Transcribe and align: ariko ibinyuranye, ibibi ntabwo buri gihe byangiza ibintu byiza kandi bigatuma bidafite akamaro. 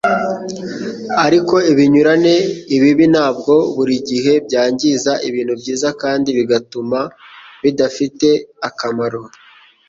ariko 1.25 1.55
ibinyuranye, 1.71 2.35
ibibi 2.75 3.05
ntabwo 3.13 3.53
buri 3.75 3.95
gihe 4.09 4.33
byangiza 4.47 5.11
ibintu 5.27 5.53
byiza 5.61 5.89
kandi 6.01 6.29
bigatuma 6.37 6.99
bidafite 7.63 8.29
akamaro. 8.67 9.21